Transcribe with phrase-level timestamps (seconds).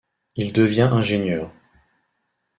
[0.35, 1.51] Il devient ingénieur.